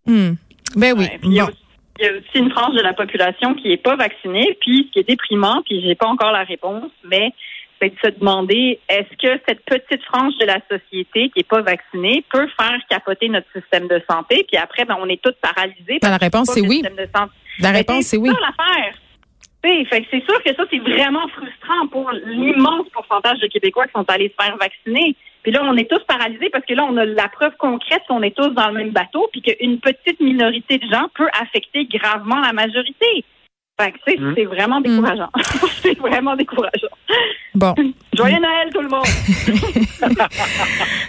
Hmm. 0.08 0.34
Ben 0.76 0.94
oui. 0.98 1.06
Ouais, 1.06 1.20
il 1.24 1.34
y 1.34 1.40
a 1.40 1.44
Bon. 1.46 1.50
aussi- 1.52 1.58
Il 2.00 2.06
y 2.06 2.08
a 2.08 2.12
aussi 2.14 2.38
une 2.40 2.50
tranche 2.50 2.74
de 2.76 2.82
la 2.82 2.94
population 2.94 3.54
qui 3.54 3.72
est 3.72 3.78
pas 3.78 3.96
vaccinée, 3.96 4.58
puis 4.60 4.86
ce 4.88 4.92
qui 4.94 5.00
est 5.00 5.08
déprimant, 5.08 5.62
puis 5.64 5.82
j'ai 5.86 5.94
pas 5.94 6.08
encore 6.08 6.32
la 6.32 6.44
réponse, 6.44 6.90
mais 7.06 7.32
c'est 7.80 7.90
de 7.90 8.00
se 8.04 8.20
demander 8.20 8.80
est-ce 8.90 9.16
que 9.18 9.40
cette 9.48 9.64
petite 9.66 10.04
frange 10.06 10.34
de 10.40 10.46
la 10.46 10.60
société 10.72 11.30
qui 11.30 11.40
est 11.42 11.48
pas 11.48 11.62
vaccinée 11.62 12.24
peut 12.32 12.48
faire 12.60 12.80
capoter 12.90 13.30
notre 13.30 13.48
système 13.54 13.88
de 13.88 14.02
santé, 14.10 14.46
puis 14.48 14.58
après 14.58 14.86
ben 14.86 14.98
on 15.00 15.08
est 15.10 15.22
tous 15.22 15.34
paralysés. 15.42 16.00
Ben, 16.02 16.10
la 16.10 16.18
réponse, 16.18 16.48
c'est 16.52 16.62
oui. 16.62 16.78
système 16.78 16.96
de 16.96 17.08
santé. 17.16 17.32
La 17.60 17.72
Mais 17.72 17.78
réponse, 17.80 18.06
c'est 18.06 18.18
oui. 18.18 18.30
ça 18.30 18.40
l'affaire. 18.40 18.94
C'est 19.64 20.26
sûr 20.26 20.42
que 20.44 20.56
ça, 20.56 20.64
c'est 20.72 20.80
vraiment 20.80 21.28
frustrant 21.28 21.86
pour 21.92 22.10
l'immense 22.26 22.88
pourcentage 22.94 23.40
de 23.40 23.48
Québécois 23.48 23.86
qui 23.86 23.92
sont 23.94 24.10
allés 24.10 24.34
se 24.36 24.44
faire 24.44 24.58
vacciner. 24.58 25.16
Puis 25.44 25.52
là, 25.52 25.62
on 25.64 25.76
est 25.76 25.90
tous 25.90 26.04
paralysés 26.08 26.50
parce 26.50 26.66
que 26.66 26.74
là, 26.74 26.86
on 26.90 26.98
a 26.98 27.06
la 27.06 27.28
preuve 27.30 27.56
concrète 27.58 28.02
qu'on 28.08 28.22
est 28.22 28.36
tous 28.36 28.50
dans 28.50 28.68
le 28.68 28.74
même 28.76 28.92
bateau, 28.92 29.28
puis 29.32 29.42
qu'une 29.42 29.80
petite 29.80 30.20
minorité 30.20 30.78
de 30.78 30.88
gens 30.88 31.08
peut 31.16 31.30
affecter 31.42 31.86
gravement 31.86 32.40
la 32.40 32.54
majorité. 32.54 33.26
Fait 33.80 33.92
que, 33.94 33.98
tu 34.06 34.14
sais, 34.14 34.20
Mm. 34.20 34.34
c'est 34.36 34.46
vraiment 34.46 34.82
décourageant. 34.82 35.30
c'est 35.82 35.98
vraiment 35.98 36.36
décourageant. 36.36 36.96
Bon. 37.56 37.74
Joyeux 38.22 38.38
Noël, 38.40 38.70
tout 38.72 38.82
le 38.82 38.88
monde! 38.88 39.06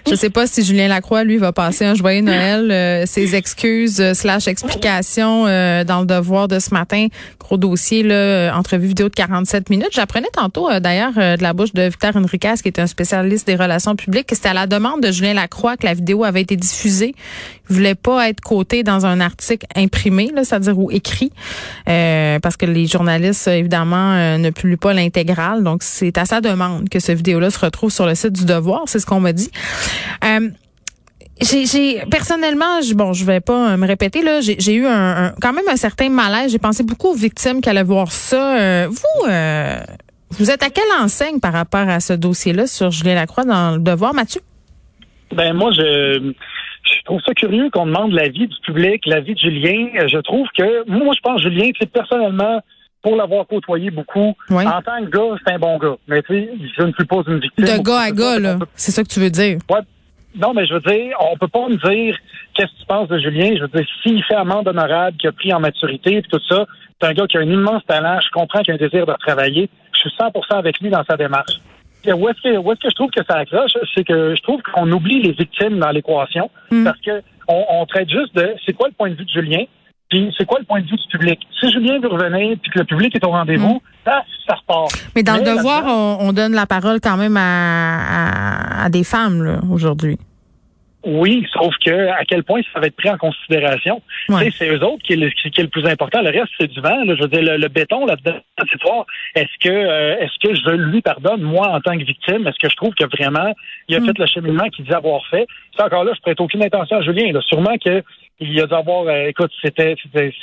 Je 0.09 0.14
sais 0.14 0.31
pas 0.31 0.47
si 0.47 0.64
Julien 0.64 0.88
Lacroix, 0.88 1.25
lui, 1.25 1.37
va 1.37 1.53
passer 1.53 1.85
un 1.85 1.94
joyeux 1.94 2.23
Noël. 2.23 2.70
euh, 2.70 3.05
ses 3.06 3.35
excuses 3.35 4.00
euh, 4.00 4.14
slash 4.14 4.49
explications 4.49 5.47
euh, 5.47 5.85
dans 5.85 6.00
le 6.00 6.06
devoir 6.06 6.49
de 6.49 6.59
ce 6.59 6.73
matin. 6.73 7.09
Gros 7.38 7.56
dossier, 7.59 8.03
là, 8.03 8.14
euh, 8.14 8.53
entrevue 8.53 8.88
vidéo 8.88 9.09
de 9.09 9.14
47 9.14 9.69
minutes. 9.70 9.88
J'apprenais 9.93 10.29
tantôt, 10.32 10.70
euh, 10.70 10.81
d'ailleurs, 10.81 11.12
de 11.12 11.43
la 11.43 11.53
bouche 11.53 11.73
de 11.75 11.82
Victor 11.82 12.17
Enriquez, 12.17 12.55
qui 12.62 12.69
est 12.69 12.79
un 12.79 12.87
spécialiste 12.87 13.47
des 13.47 13.56
relations 13.56 13.94
publiques, 13.94 14.26
que 14.29 14.35
c'était 14.35 14.49
à 14.49 14.55
la 14.55 14.67
demande 14.67 15.03
de 15.03 15.12
Julien 15.12 15.35
Lacroix 15.35 15.76
que 15.76 15.87
la 15.87 15.94
vidéo 15.94 16.25
avait 16.25 16.41
été 16.43 16.56
diffusée. 16.56 17.15
Il 17.70 17.76
voulait 17.76 17.94
pas 17.94 18.29
être 18.29 18.41
coté 18.41 18.82
dans 18.82 19.06
un 19.06 19.20
article 19.20 19.67
imprimé, 19.76 20.31
c'est-à-dire 20.43 20.79
ou 20.79 20.91
écrit, 20.91 21.31
parce 21.87 22.56
que 22.58 22.67
les 22.67 22.87
journalistes, 22.87 23.49
évidemment, 23.49 24.37
ne 24.37 24.50
publient 24.50 24.76
pas 24.76 24.93
l'intégrale. 24.93 25.62
Donc, 25.62 25.82
c'est 25.82 26.19
à 26.19 26.26
sa 26.26 26.41
demande 26.43 26.88
que 26.91 26.99
cette 27.02 27.19
vidéo-là 27.19 27.50
se 27.50 27.58
retrouve 27.58 27.90
sur 27.90 28.06
le 28.06 28.14
site 28.14 28.32
du 28.32 28.44
Devoir. 28.44 28.82
C'est 28.87 28.99
ce 28.99 29.06
qu'on 29.06 29.20
m'a 29.20 29.32
dit. 29.32 29.50
Euh, 30.25 30.48
j'ai, 31.41 32.00
personnellement, 32.10 32.81
je, 32.82 32.94
bon, 32.94 33.12
je 33.12 33.24
vais 33.24 33.41
pas 33.41 33.72
euh, 33.72 33.77
me 33.77 33.86
répéter 33.86 34.22
là. 34.22 34.41
J'ai, 34.41 34.74
eu 34.74 34.86
un, 34.86 35.34
quand 35.41 35.53
même 35.53 35.69
un 35.69 35.77
certain 35.77 36.08
malaise. 36.08 36.53
J'ai 36.53 36.58
pensé 36.58 36.82
beaucoup 36.84 37.08
aux 37.08 37.15
victimes 37.15 37.60
qui 37.60 37.69
allaient 37.69 37.82
voir 37.82 38.12
ça. 38.12 38.58
Euh, 38.58 38.88
vous, 38.88 39.29
vous 40.38 40.50
êtes 40.50 40.62
à 40.62 40.70
quelle 40.70 40.84
enseigne 41.00 41.41
par 41.41 41.53
rapport 41.53 41.88
à 41.88 42.00
ce 42.00 42.12
dossier-là 42.12 42.67
sur 42.67 42.91
Julien 42.91 43.15
Lacroix 43.15 43.44
dans 43.44 43.72
le 43.72 43.79
Devoir, 43.81 44.15
Mathieu? 44.15 44.41
Ben 45.34 45.55
moi, 45.55 45.72
je, 45.72 46.32
je 46.84 47.05
trouve 47.05 47.20
ça 47.24 47.34
curieux 47.34 47.70
qu'on 47.70 47.86
demande 47.86 48.12
l'avis 48.12 48.46
du 48.46 48.56
public, 48.65 49.05
l'avis 49.06 49.34
de 49.34 49.38
Julien. 49.38 49.88
Je 50.08 50.19
trouve 50.19 50.46
que 50.56 50.88
moi, 50.88 51.15
je 51.15 51.20
pense 51.20 51.43
Julien, 51.43 51.70
personnellement, 51.93 52.60
pour 53.03 53.17
l'avoir 53.17 53.47
côtoyé 53.47 53.91
beaucoup, 53.91 54.35
Oui. 54.51 54.65
en 54.67 54.81
tant 54.82 55.05
que 55.05 55.11
gars, 55.11 55.37
c'est 55.44 55.53
un 55.55 55.59
bon 55.59 55.77
gars. 55.79 55.97
Mais 56.09 56.23
tu 56.23 56.35
sais, 56.35 56.51
je 56.79 56.82
ne 56.85 56.93
suis 56.93 57.05
pas 57.05 57.17
une 57.27 57.41
victime. 57.41 57.65
De 57.65 57.82
gars 57.82 58.01
à 58.01 58.11
gars, 58.13 58.39
là. 58.39 58.59
C'est 58.75 58.93
ça 58.93 59.03
que 59.03 59.09
tu 59.09 59.21
veux 59.21 59.31
dire. 59.31 59.59
Ouais. 59.71 59.81
Non, 60.35 60.55
mais 60.55 60.65
je 60.67 60.73
veux 60.75 60.81
dire, 60.81 61.15
on 61.21 61.37
peut 61.37 61.49
pas 61.49 61.69
me 61.69 61.77
dire 61.77 62.17
qu'est-ce 62.55 62.73
que 62.73 62.79
tu 62.81 62.87
penses 62.87 63.09
de 63.09 63.19
Julien. 63.19 63.55
Je 63.56 63.63
veux 63.63 63.69
dire, 63.69 63.87
s'il 64.03 64.23
fait 64.25 64.35
amende 64.35 64.67
honorable, 64.69 65.17
qu'il 65.19 65.29
a 65.29 65.32
pris 65.32 65.53
en 65.53 65.61
maturité 65.61 66.17
et 66.19 66.23
tout 66.23 66.41
ça, 66.49 66.65
c'est 67.01 67.06
un 67.09 67.13
gars 67.13 67.27
qui 67.27 67.37
a 67.37 67.41
un 67.41 67.51
immense 67.51 67.85
talent. 67.87 68.19
Je 68.25 68.31
comprends 68.31 68.61
qu'il 68.63 68.73
a 68.73 68.77
un 68.77 68.79
désir 68.79 69.05
de 69.05 69.13
travailler. 69.21 69.69
Je 69.94 69.99
suis 70.01 70.11
100% 70.19 70.56
avec 70.56 70.79
lui 70.81 70.89
dans 70.89 71.05
sa 71.05 71.17
démarche. 71.19 71.61
Et 72.05 72.13
où 72.15 72.29
est-ce 72.29 72.41
que, 72.41 72.56
où 72.56 72.73
est-ce 72.73 72.81
que 72.81 72.89
je 72.91 72.94
trouve 72.94 73.11
que 73.11 73.23
ça 73.29 73.37
accroche? 73.37 73.73
C'est 73.94 74.05
que 74.05 74.35
je 74.35 74.43
trouve 74.43 74.61
qu'on 74.63 74.91
oublie 74.91 75.21
les 75.23 75.32
victimes 75.32 75.79
dans 75.79 75.91
l'équation 75.91 76.51
Mm. 76.71 76.85
parce 76.85 76.99
que 77.01 77.23
on, 77.49 77.65
on 77.69 77.87
traite 77.87 78.09
juste 78.09 78.35
de 78.35 78.55
c'est 78.65 78.73
quoi 78.73 78.89
le 78.89 78.94
point 78.94 79.11
de 79.11 79.15
vue 79.15 79.25
de 79.25 79.31
Julien, 79.31 79.65
puis 80.12 80.34
c'est 80.36 80.44
quoi 80.44 80.58
le 80.58 80.66
point 80.66 80.81
de 80.81 80.86
vue 80.86 80.96
du 80.96 81.08
public? 81.10 81.40
Si 81.58 81.72
Julien 81.72 81.98
veut 81.98 82.08
revenir 82.08 82.56
puis 82.60 82.70
que 82.70 82.78
le 82.81 82.84
public 82.84 83.14
est 83.16 83.24
au 83.24 83.31
rendez-vous, 83.31 83.81
ça, 84.04 84.22
ça 84.46 84.54
repart. 84.56 84.92
Mais 85.16 85.22
dans 85.22 85.36
le 85.36 85.42
Devoir, 85.42 85.84
on, 85.86 86.19
on 86.28 86.32
donne 86.34 86.52
la 86.52 86.66
parole 86.66 87.00
quand 87.00 87.16
même 87.16 87.36
à, 87.38 88.81
à, 88.82 88.84
à 88.84 88.88
des 88.90 89.04
femmes 89.04 89.60
aujourd'hui. 89.72 90.19
Oui, 91.04 91.44
sauf 91.52 91.74
que 91.84 92.10
à 92.10 92.24
quel 92.28 92.44
point 92.44 92.60
ça 92.72 92.78
va 92.78 92.86
être 92.86 92.94
pris 92.94 93.10
en 93.10 93.19
considération. 93.19 94.00
Ouais. 94.28 94.44
Tu 94.44 94.50
sais, 94.52 94.56
C'est 94.58 94.69
eux 94.70 94.84
autres 94.84 95.02
qui 95.02 95.14
est, 95.14 95.16
le, 95.16 95.31
qui 95.31 95.48
est 95.48 95.62
le 95.64 95.69
plus 95.69 95.84
important. 95.84 96.20
Le 96.22 96.31
reste, 96.31 96.52
c'est 96.60 96.69
du 96.69 96.81
vent. 96.81 97.02
là. 97.04 97.16
Je 97.16 97.22
veux 97.22 97.28
dire, 97.28 97.42
le, 97.42 97.56
le 97.56 97.69
béton 97.69 98.06
là-dedans, 98.06 98.36
c'est 98.58 99.40
est-ce 99.40 99.58
que 99.60 99.69
euh, 99.69 100.16
est-ce 100.20 100.38
que 100.48 100.54
je 100.54 100.70
lui 100.76 101.02
pardonne, 101.02 101.42
moi, 101.42 101.66
en 101.70 101.81
tant 101.81 101.98
que 101.98 102.04
victime, 102.04 102.46
est-ce 102.46 102.58
que 102.60 102.70
je 102.70 102.76
trouve 102.76 102.94
que 102.94 103.04
vraiment 103.16 103.52
il 103.88 103.96
a 103.96 104.00
Mm. 104.00 104.06
fait 104.06 104.19
le 104.19 104.26
cheminement 104.26 104.69
qu'il 104.69 104.84
dit 104.84 104.92
avoir 104.94 105.22
fait? 105.28 105.46
Ça 105.76 105.86
encore 105.86 106.04
là, 106.04 106.12
je 106.14 106.20
prête 106.20 106.40
aucune 106.40 106.62
intention 106.62 106.98
à 106.98 107.02
Julien. 107.02 107.32
Là. 107.32 107.40
Sûrement 107.48 107.74
que 107.84 108.04
il 108.41 108.60
a 108.60 108.67
dû 108.67 108.74
avoir 108.74 109.06
euh, 109.06 109.29
écoute, 109.29 109.51
c'était 109.62 109.94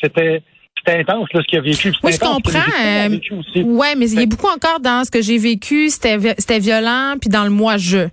c'était 0.02 0.42
intense, 0.88 1.28
là, 1.34 1.42
ce 1.42 1.46
qu'il 1.48 1.60
a 1.60 1.62
vécu. 1.62 1.94
Oui, 2.04 2.14
je 2.14 2.20
comprends. 2.20 2.60
euh, 2.86 3.64
ouais, 3.64 3.96
mais 3.96 4.10
il 4.10 4.20
y 4.20 4.24
a 4.24 4.26
beaucoup 4.26 4.48
encore 4.48 4.80
dans 4.80 5.04
ce 5.04 5.12
que 5.12 5.22
j'ai 5.22 5.38
vécu, 5.38 5.90
c'était 5.90 6.18
vi- 6.18 6.36
c'était 6.38 6.60
violent, 6.60 7.16
puis 7.20 7.30
dans 7.30 7.44
le 7.44 7.50
moi 7.50 7.78
je. 7.78 8.08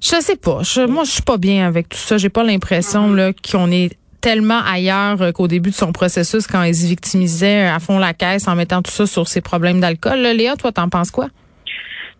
Sais 0.00 0.34
pas. 0.36 0.62
Je, 0.64 0.80
moi, 0.82 1.04
je 1.04 1.12
suis 1.12 1.22
pas 1.22 1.36
bien 1.38 1.64
avec 1.64 1.88
tout 1.90 1.96
ça. 1.96 2.18
J'ai 2.18 2.28
pas 2.28 2.42
l'impression 2.42 3.12
là 3.14 3.30
qu'on 3.32 3.70
est 3.70 3.96
tellement 4.20 4.60
ailleurs 4.64 5.22
euh, 5.22 5.30
qu'au 5.30 5.46
début 5.46 5.70
de 5.70 5.74
son 5.76 5.92
processus 5.92 6.48
quand 6.48 6.62
il 6.64 6.74
se 6.74 6.86
victimisait 6.86 7.62
à 7.68 7.78
fond 7.78 7.98
la 8.00 8.12
caisse 8.12 8.48
en 8.48 8.56
mettant 8.56 8.82
tout 8.82 8.90
ça 8.90 9.06
sur 9.06 9.28
ses 9.28 9.40
problèmes 9.40 9.80
d'alcool. 9.80 10.18
Léa, 10.18 10.56
toi, 10.56 10.72
t'en 10.72 10.88
penses 10.88 11.12
quoi? 11.12 11.28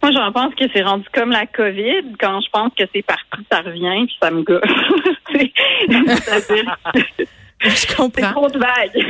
Moi, 0.02 0.10
j'en 0.12 0.32
pense 0.32 0.54
que 0.54 0.64
c'est 0.74 0.82
rendu 0.82 1.04
comme 1.14 1.30
la 1.30 1.46
COVID. 1.46 2.14
Quand 2.20 2.40
je 2.40 2.48
pense 2.50 2.72
que 2.76 2.84
c'est 2.94 3.02
parti, 3.02 3.22
ça 3.50 3.60
revient, 3.60 4.06
puis 4.06 4.16
ça 4.20 4.30
me 4.30 4.42
gosse. 4.42 4.60
C'est- 5.34 5.52
C'est-à-dire, 6.08 6.76
Je 7.60 7.68
c'est 7.70 7.96
comprends. 7.96 8.32
trop 8.32 8.48
de 8.48 8.58
vagues. 8.58 8.92
Tu 8.94 9.04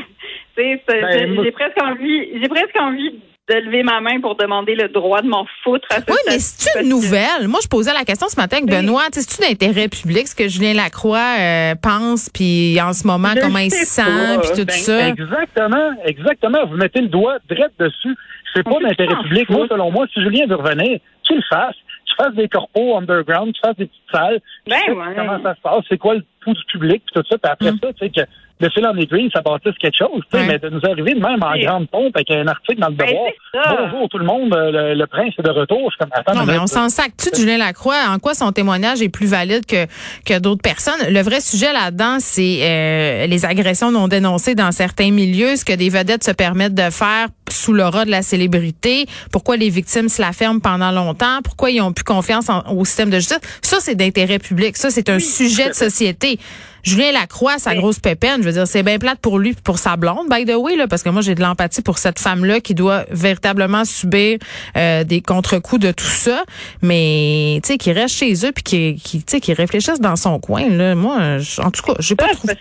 sais, 0.57 0.83
c'est- 0.87 1.01
Ben, 1.01 1.35
c'est- 1.37 1.43
J'ai 1.45 1.51
presque 1.53 1.81
envie, 1.83 2.29
j'ai 2.41 2.49
presque 2.49 2.77
envie 2.79 3.11
de 3.49 3.55
lever 3.55 3.83
ma 3.83 4.01
main 4.01 4.21
pour 4.21 4.37
demander 4.37 4.75
le 4.77 4.89
droit 4.89 5.21
de 5.21 5.27
m'en 5.29 5.47
foutre 5.65 5.87
à 5.91 5.97
ce 5.97 6.03
Oui, 6.09 6.17
mais 6.29 6.39
c'est 6.39 6.81
une 6.83 6.89
nouvelle. 6.91 7.49
Moi, 7.49 7.59
je 7.63 7.67
posais 7.69 7.93
la 7.93 8.05
question 8.05 8.29
ce 8.29 8.37
matin 8.37 8.59
avec. 8.59 8.69
Benoît. 8.71 9.07
Tu 9.13 9.21
sais, 9.21 9.27
C'est-tu 9.29 9.49
d'intérêt 9.51 9.89
public 9.89 10.29
ce 10.29 10.35
que 10.37 10.47
Julien 10.49 10.75
Lacroix 10.75 11.37
euh, 11.41 11.75
pense, 11.75 12.29
puis 12.33 12.79
en 12.81 12.93
ce 12.93 13.05
moment, 13.07 13.33
Je 13.35 13.41
comment 13.41 13.59
il 13.59 13.71
se 13.73 13.85
sent, 13.85 14.03
puis 14.43 14.51
tout 14.61 14.65
Ben, 14.67 14.71
ça? 14.77 15.09
Exactement, 15.09 15.91
exactement. 16.05 16.67
Vous 16.67 16.77
mettez 16.77 17.01
le 17.01 17.09
doigt 17.09 17.39
direct 17.49 17.73
dessus. 17.81 18.15
C'est 18.55 18.63
pas 18.63 18.79
d'intérêt 18.81 19.23
public. 19.23 19.49
Moi, 19.51 19.67
selon 19.69 19.91
moi, 19.91 20.07
si 20.13 20.21
Julien 20.21 20.47
veut 20.47 20.57
revenir, 20.57 21.01
tu 21.23 21.35
le 21.35 21.43
fasses. 21.49 21.77
Tu 22.05 22.15
fasses 22.17 22.35
des 22.35 22.49
corpos 22.49 22.97
underground, 22.99 23.55
tu 23.55 23.61
fasses 23.61 23.77
des 23.77 23.89
tu 24.13 24.71
Ben 24.71 24.77
sais 24.87 24.93
ouais. 24.93 25.15
Comment 25.17 25.43
ça 25.43 25.55
se 25.55 25.61
passe, 25.61 25.85
c'est 25.89 25.99
quoi 25.99 26.15
le 26.15 26.25
pouls 26.45 26.55
du 26.55 26.65
public, 26.73 27.03
puis 27.07 27.15
tout 27.23 27.27
ça? 27.31 27.39
Puis 27.39 27.51
après 27.53 27.71
ça, 27.71 27.93
tu 27.93 28.07
sais, 28.07 28.11
que 28.11 28.21
le 28.61 28.69
fil 28.71 28.87
en 28.87 28.97
aiguille, 28.97 29.29
ça 29.35 29.41
bâtisse 29.41 29.75
quelque 29.81 29.97
chose. 29.99 30.23
tu 30.31 30.39
sais, 30.39 30.45
Ouais. 30.45 30.47
Mais 30.47 30.59
de 30.59 30.69
nous 30.69 30.81
arriver 30.89 31.15
de 31.15 31.21
même 31.21 31.43
en 31.43 31.57
grande 31.59 31.89
pompe 31.89 32.15
avec 32.15 32.31
un 32.31 32.47
article 32.47 32.81
dans 32.81 32.89
le 32.89 32.95
Ben, 32.95 33.07
devoir. 33.09 33.91
Bonjour 33.91 34.09
tout 34.09 34.19
le 34.19 34.25
monde, 34.25 34.55
euh, 34.55 34.71
le, 34.71 34.95
le 34.95 35.07
prince 35.09 35.35
est 35.39 35.43
de 35.43 35.51
retour. 35.51 35.91
Je 35.91 35.97
suis 35.97 35.99
comme, 35.99 36.11
attends, 36.13 36.35
Non, 36.35 36.45
mais 36.47 36.59
on 36.59 36.67
s'en 36.69 36.89
sac-tu 36.89 37.31
de 37.31 37.37
Julien 37.37 37.59
Lacroix? 37.59 37.97
En 38.09 38.19
quoi 38.19 38.35
son 38.35 38.53
témoignage 38.53 39.03
est 39.03 39.09
plus 39.09 39.27
valide 39.27 39.67
que, 39.67 39.87
que 40.25 40.39
d'autres 40.39 40.63
personnes? 40.63 41.01
Le 41.13 41.21
vrai 41.23 41.41
sujet 41.41 41.73
là-dedans, 41.73 42.19
c'est 42.21 42.59
euh, 42.63 43.27
les 43.27 43.45
agressions 43.45 43.91
non 43.91 44.07
dénoncées 44.07 44.55
dans 44.55 44.71
certains 44.71 45.11
milieux, 45.11 45.57
ce 45.57 45.65
que 45.65 45.73
des 45.75 45.89
vedettes 45.89 46.23
se 46.25 46.31
permettent 46.33 46.75
de 46.75 46.91
faire 46.91 47.27
sous 47.51 47.73
l'aura 47.75 48.05
de 48.07 48.11
la 48.11 48.23
célébrité, 48.23 49.07
pourquoi 49.31 49.57
les 49.57 49.69
victimes 49.69 50.09
se 50.09 50.23
la 50.23 50.33
ferment 50.33 50.61
pendant 50.61 50.91
longtemps, 50.91 51.41
pourquoi 51.45 51.71
ils 51.71 51.81
ont 51.83 51.93
plus 51.93 52.05
confiance 52.05 52.49
en- 52.49 52.63
au 52.75 52.85
système 52.85 53.11
de 53.11 53.17
justice. 53.17 53.41
Ça, 53.61 53.77
c'est 53.81 53.95
d'intérêt 54.03 54.39
public. 54.39 54.77
Ça, 54.77 54.91
c'est 54.91 55.09
un 55.09 55.19
sujet 55.19 55.69
de 55.69 55.75
société. 55.75 56.39
Julien 56.83 57.13
Lacroix, 57.13 57.59
sa 57.59 57.77
grosse 57.77 58.01
pépine, 58.01 58.39
je 58.39 58.43
veux 58.43 58.53
dire, 58.53 58.67
c'est 58.67 58.83
bien 58.83 58.99
plate 58.99 59.21
pour 59.21 59.39
lui 59.39 59.51
et 59.51 59.55
pour 59.55 59.79
sa 59.79 59.97
blonde, 59.97 60.29
by 60.29 60.45
the 60.45 60.57
way, 60.57 60.75
là, 60.75 60.89
parce 60.89 61.05
que 61.05 61.11
moi, 61.11 61.23
j'ai 61.23 61.37
de 61.37 61.41
l'empathie 61.41 61.81
pour 61.81 61.99
cette 61.99 62.19
femme-là 62.19 62.61
qui 62.61 62.75
doit 62.75 63.05
véritablement 63.11 63.85
subir 63.85 64.39
euh, 64.77 65.05
des 65.05 65.21
contre-coups 65.21 65.81
de 65.81 65.93
tout 65.93 66.05
ça, 66.05 66.43
mais, 66.81 67.61
tu 67.63 67.69
sais, 67.69 67.79
qui 67.79 67.93
reste 67.93 68.17
chez 68.17 68.33
eux 68.45 68.53
puis 68.53 68.65
qui, 68.65 68.95
qui, 68.97 69.19
tu 69.19 69.25
sais, 69.29 69.41
qui 69.41 69.53
réfléchissent 69.53 70.01
dans 70.01 70.17
son 70.17 70.41
coin, 70.41 70.69
là. 70.69 70.97
Moi, 70.97 71.39
en 71.59 71.71
tout 71.71 71.83
cas, 71.83 71.95
j'ai 72.01 72.17
pas 72.17 72.29
trouvé. 72.35 72.55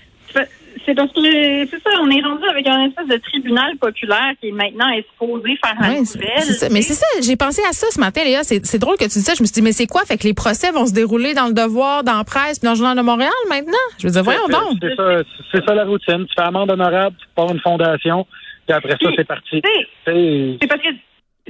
C'est 0.92 0.96
parce- 0.96 1.10
C'est 1.16 1.22
parce 1.22 1.26
que 1.26 1.66
c'est 1.70 1.84
ça, 1.84 1.90
on 2.02 2.10
est 2.10 2.22
rendu 2.22 2.44
avec 2.50 2.68
un 2.68 2.86
espèce 2.88 3.08
de 3.08 3.18
tribunal 3.18 3.76
populaire 3.78 4.32
qui 4.40 4.50
est 4.50 4.52
maintenant 4.52 4.90
exposé 4.90 5.58
faire 5.64 5.76
la 5.82 5.90
nouvelle. 5.90 6.42
ça. 6.42 6.68
Mais 6.70 6.82
c'est 6.82 6.94
ça, 6.94 7.06
j'ai 7.22 7.36
pensé 7.36 7.62
à 7.70 7.74
ça 7.74 7.88
ce 7.92 8.00
matin, 8.00 8.24
Léa. 8.24 8.44
C'est 8.44 8.66
c'est 8.66 8.80
drôle 8.80 8.98
que 8.98 9.04
tu 9.04 9.10
dis 9.20 9.22
ça. 9.22 9.34
Je 9.36 9.42
me 9.42 9.46
suis 9.46 9.54
dit, 9.54 9.62
mais 9.62 9.72
c'est 9.72 9.88
quoi? 9.88 10.04
Fait 10.06 10.18
que 10.18 10.24
les 10.28 10.34
procès 10.34 10.72
vont 10.72 10.86
se 10.86 10.94
dérouler 10.94 11.34
dans 11.34 11.48
le 11.48 11.54
Devoir, 11.54 12.04
dans 12.04 12.18
la 12.18 12.24
presse, 12.24 12.60
puis 12.60 12.66
dans 12.66 12.72
le 12.74 12.78
Journal 12.78 12.98
de 12.98 13.02
Montréal 13.02 13.32
maintenant? 13.50 13.72
Je 14.00 14.08
veux 14.08 14.12
dire, 14.14 14.24
voyons 14.24 14.42
C'est- 14.48 14.52
donc. 14.54 14.78
C'est 14.82 14.96
ça, 14.96 15.24
c'est 15.52 15.66
ça 15.66 15.74
la 15.76 15.86
routine. 15.86 16.26
Tu 16.28 16.34
fais 16.36 16.42
amende 16.48 16.72
honorable, 16.72 17.16
tu 17.20 17.26
pars 17.36 17.52
une 17.52 17.60
fondation, 17.60 18.26
puis 18.68 18.76
après 18.76 18.92
ça, 18.94 18.98
Oui. 19.10 19.14
c'est 19.18 19.28
parti. 19.28 19.62
C'est 20.06 20.68
parce 20.68 20.82
que 20.82 20.88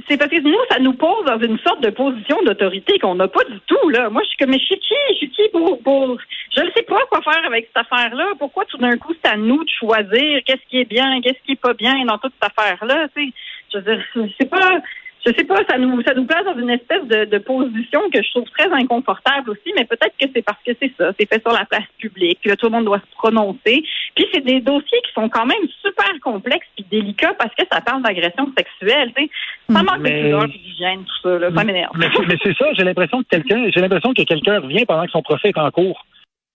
c'est 0.08 0.16
parce 0.16 0.30
que 0.30 0.40
nous, 0.40 0.56
ça 0.70 0.78
nous 0.78 0.94
pose 0.94 1.24
dans 1.26 1.38
une 1.38 1.58
sorte 1.58 1.82
de 1.82 1.90
position 1.90 2.38
d'autorité 2.44 2.98
qu'on 2.98 3.14
n'a 3.14 3.28
pas 3.28 3.44
du 3.44 3.60
tout, 3.66 3.88
là. 3.90 4.08
Moi, 4.08 4.22
je 4.22 4.28
suis 4.28 4.38
comme, 4.38 4.50
mais 4.50 4.58
je 4.58 4.64
suis 4.64 4.78
qui? 4.78 4.94
Je 5.10 5.14
suis 5.16 5.30
qui 5.30 5.48
pour, 5.52 5.82
pour, 5.82 6.18
je 6.56 6.62
ne 6.62 6.70
sais 6.74 6.82
pas 6.82 7.00
quoi 7.10 7.20
faire 7.22 7.44
avec 7.44 7.66
cette 7.66 7.86
affaire-là. 7.86 8.32
Pourquoi 8.38 8.64
tout 8.64 8.78
d'un 8.78 8.96
coup, 8.96 9.12
c'est 9.22 9.30
à 9.30 9.36
nous 9.36 9.62
de 9.62 9.70
choisir 9.70 10.40
qu'est-ce 10.46 10.66
qui 10.68 10.80
est 10.80 10.88
bien, 10.88 11.20
qu'est-ce 11.20 11.42
qui 11.44 11.52
est 11.52 11.60
pas 11.60 11.74
bien 11.74 12.04
dans 12.06 12.18
toute 12.18 12.32
cette 12.40 12.50
affaire-là? 12.56 13.08
Je 13.16 13.78
veux 13.78 13.82
dire, 13.82 14.04
c'est 14.40 14.48
pas, 14.48 14.80
je 15.24 15.32
sais 15.32 15.44
pas, 15.44 15.60
ça 15.68 15.78
nous, 15.78 16.02
ça 16.02 16.14
nous 16.14 16.24
place 16.24 16.44
dans 16.44 16.58
une 16.58 16.70
espèce 16.70 17.04
de, 17.06 17.24
de 17.26 17.38
position 17.38 18.00
que 18.12 18.22
je 18.22 18.30
trouve 18.30 18.48
très 18.56 18.70
inconfortable 18.72 19.50
aussi, 19.50 19.72
mais 19.76 19.84
peut-être 19.84 20.14
que 20.20 20.26
c'est 20.34 20.42
parce 20.42 20.58
que 20.66 20.72
c'est 20.80 20.92
ça, 20.98 21.12
c'est 21.18 21.28
fait 21.28 21.40
sur 21.40 21.52
la 21.56 21.64
place 21.64 21.86
publique, 21.98 22.38
puis 22.40 22.50
là, 22.50 22.56
tout 22.56 22.66
le 22.66 22.72
monde 22.72 22.84
doit 22.86 22.98
se 23.00 23.16
prononcer. 23.16 23.84
Puis 24.14 24.26
c'est 24.32 24.44
des 24.44 24.60
dossiers 24.60 25.00
qui 25.06 25.12
sont 25.14 25.28
quand 25.28 25.46
même 25.46 25.66
super 25.80 26.10
complexes 26.22 26.66
puis 26.76 26.84
délicats 26.90 27.34
parce 27.34 27.54
que 27.54 27.64
ça 27.70 27.80
parle 27.80 28.02
d'agression 28.02 28.52
sexuelle, 28.56 29.12
tu 29.16 29.24
sais. 29.24 29.30
Ça 29.72 29.82
manque 29.82 30.00
Mais- 30.00 30.10
de 30.18 30.22
pudeur 30.24 30.44
puis 30.48 30.58
d'hygiène, 30.58 31.04
tout 31.04 31.20
ça, 31.28 31.38
là. 31.38 31.48
Ça 31.54 31.64
m'énerve. 31.64 31.92
Mais, 31.96 32.08
mais 32.26 32.36
c'est 32.42 32.56
ça, 32.56 32.66
j'ai 32.74 32.84
l'impression 32.84 33.22
que 33.22 33.28
quelqu'un, 33.28 33.68
j'ai 33.72 33.80
l'impression 33.80 34.12
que 34.12 34.22
quelqu'un 34.22 34.60
revient 34.60 34.84
pendant 34.86 35.04
que 35.04 35.10
son 35.12 35.22
procès 35.22 35.48
est 35.50 35.58
en 35.58 35.70
cours. 35.70 36.04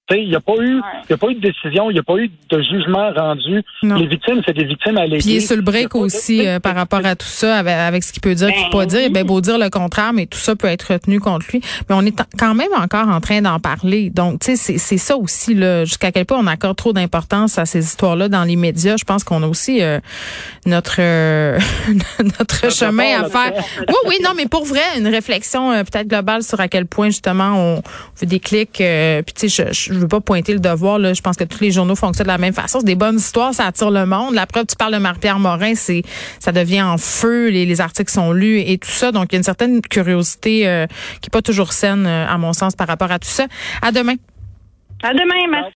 Il 0.10 0.30
n'y 0.30 0.36
a 0.36 0.40
pas 0.40 0.54
eu, 0.62 0.82
il 1.04 1.10
y 1.10 1.14
a 1.14 1.18
pas 1.18 1.28
eu 1.28 1.36
de 1.36 1.42
décision, 1.42 1.90
il 1.92 1.94
n'y 1.96 2.00
a 2.00 2.04
pas 2.04 2.16
eu 2.16 2.32
de 2.50 2.62
jugement 2.62 3.12
rendu. 3.14 3.62
Non. 3.84 3.96
Les 3.96 4.08
victimes, 4.08 4.42
c'est 4.46 4.54
des 4.56 4.64
victimes 4.64 4.98
alléguées. 4.98 5.18
Puis 5.18 5.32
il 5.32 5.36
est 5.38 5.40
sur 5.42 5.58
le 5.58 5.62
break 5.62 5.94
de- 5.94 5.98
aussi 6.00 6.48
euh, 6.48 6.60
par 6.62 6.76
rapport 6.76 7.02
à 7.06 7.16
tout 7.18 7.28
ça, 7.28 7.58
avec, 7.58 7.74
avec 7.74 8.04
ce 8.06 8.14
qu'il 8.14 8.22
peut 8.22 8.34
dire, 8.34 8.48
Ben 8.48 8.54
qu'il 8.54 8.64
peut 8.70 8.78
pas 8.78 8.86
dire. 8.86 9.02
oui. 9.08 9.10
Ben 9.10 9.26
beau 9.28 9.42
dire 9.42 9.58
le 9.58 9.70
contraire, 9.70 10.14
mais 10.14 10.26
tout 10.26 10.38
ça 10.40 10.56
peut 10.56 10.68
être 10.68 10.94
retenu 10.94 11.20
contre 11.20 11.46
lui. 11.52 11.60
Mais 11.90 11.96
on 11.96 12.06
est 12.06 12.16
quand 12.40 12.56
même 12.56 12.72
encore 12.78 13.10
en 13.10 13.20
train 13.20 13.42
d'en 13.42 13.60
parler. 13.60 14.10
Donc, 14.10 14.40
tu 14.40 14.46
sais, 14.52 14.56
c'est- 14.56 14.78
c'est 14.78 14.98
ça 14.98 15.18
aussi 15.18 15.54
là. 15.54 15.84
Jusqu'à 15.84 16.14
quel 16.14 16.26
point 16.26 16.38
on 16.40 16.48
accorde 16.48 16.78
trop 16.78 16.94
d'importance 16.94 17.58
à 17.58 17.66
ces 17.66 17.84
histoires-là 17.84 18.30
dans 18.30 18.46
les 18.46 18.56
médias. 18.56 18.96
Je 18.98 19.04
pense 19.04 19.26
qu'on 19.26 19.44
a 19.44 19.48
aussi 19.48 19.82
euh, 19.82 20.00
notre 20.66 20.98
euh, 21.00 21.60
notre 22.40 22.72
chemin 22.72 23.24
à 23.24 23.30
faire. 23.30 23.52
Oui, 23.90 23.96
oui, 24.08 24.16
non, 24.24 24.32
mais 24.38 24.48
pour 24.48 24.64
vrai, 24.66 24.82
une 24.98 25.08
réflexion 25.08 25.72
euh, 25.72 25.84
peut-être 25.84 26.08
globale 26.08 26.44
sur 26.44 26.60
à 26.60 26.68
quel 26.70 26.86
point 26.86 27.08
justement 27.08 27.54
on 27.58 27.82
fait 28.16 28.26
des 28.26 28.40
clics. 28.40 28.80
euh, 28.82 29.22
puis 29.22 29.34
tu 29.34 29.50
sais, 29.50 29.64
je, 29.74 29.92
je 29.92 29.97
veux 30.00 30.08
pas 30.08 30.22
pointer 30.22 30.54
le 30.54 30.60
devoir 30.60 31.00
là. 31.00 31.14
Je 31.14 31.22
pense 31.22 31.36
que 31.36 31.44
tous 31.44 31.62
les 31.62 31.72
journaux 31.72 31.96
fonctionnent 31.96 32.28
de 32.28 32.32
la 32.32 32.38
même 32.38 32.54
façon. 32.54 32.80
C'est 32.80 32.86
des 32.86 32.96
bonnes 32.96 33.18
histoires, 33.18 33.54
ça 33.54 33.66
attire 33.66 33.92
le 33.92 34.06
monde. 34.06 34.34
La 34.34 34.46
preuve, 34.46 34.66
tu 34.66 34.76
parles 34.76 34.94
de 34.94 35.00
Marie-Pierre 35.00 35.40
Morin, 35.40 35.74
c'est 35.76 36.04
ça 36.40 36.52
devient 36.52 36.82
en 36.82 36.98
feu. 36.98 37.50
Les, 37.50 37.66
les 37.66 37.82
articles 37.82 38.12
sont 38.12 38.32
lus 38.32 38.60
et 38.60 38.78
tout 38.78 38.90
ça. 38.90 39.12
Donc 39.12 39.28
il 39.32 39.34
y 39.34 39.36
a 39.36 39.40
une 39.40 39.44
certaine 39.44 39.82
curiosité 39.82 40.68
euh, 40.68 40.88
qui 41.22 41.28
est 41.28 41.34
pas 41.34 41.42
toujours 41.42 41.74
saine 41.74 42.06
euh, 42.06 42.28
à 42.28 42.38
mon 42.38 42.54
sens 42.54 42.76
par 42.76 42.88
rapport 42.88 43.12
à 43.12 43.20
tout 43.20 43.30
ça. 43.30 43.46
À 43.82 43.92
demain. 43.92 44.16
À 45.04 45.14
demain, 45.14 45.48
merci. 45.50 45.66